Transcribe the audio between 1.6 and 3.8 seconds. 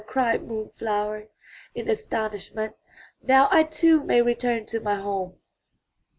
in astonish ment. ''Now I